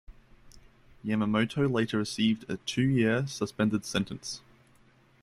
Yamamoto 1.05 1.71
later 1.71 1.95
received 1.99 2.49
a 2.49 2.57
two-year 2.57 3.27
suspended 3.27 3.85
sentence. 3.85 4.41